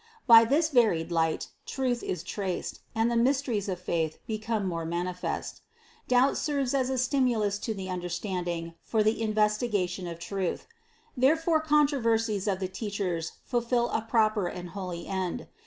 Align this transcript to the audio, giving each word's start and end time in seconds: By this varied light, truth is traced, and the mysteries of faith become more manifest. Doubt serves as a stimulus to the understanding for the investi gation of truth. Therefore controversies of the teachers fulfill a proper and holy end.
By 0.25 0.45
this 0.45 0.69
varied 0.69 1.11
light, 1.11 1.49
truth 1.67 2.01
is 2.01 2.23
traced, 2.23 2.79
and 2.95 3.11
the 3.11 3.15
mysteries 3.15 3.69
of 3.69 3.79
faith 3.79 4.17
become 4.25 4.65
more 4.67 4.83
manifest. 4.83 5.61
Doubt 6.07 6.39
serves 6.39 6.73
as 6.73 6.89
a 6.89 6.97
stimulus 6.97 7.59
to 7.59 7.75
the 7.75 7.87
understanding 7.87 8.73
for 8.81 9.03
the 9.03 9.21
investi 9.21 9.71
gation 9.71 10.11
of 10.11 10.17
truth. 10.17 10.65
Therefore 11.15 11.59
controversies 11.61 12.47
of 12.47 12.59
the 12.59 12.67
teachers 12.67 13.33
fulfill 13.43 13.89
a 13.91 14.01
proper 14.01 14.47
and 14.47 14.69
holy 14.69 15.05
end. 15.05 15.47